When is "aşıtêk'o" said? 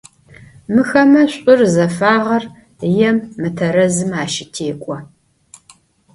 4.21-4.95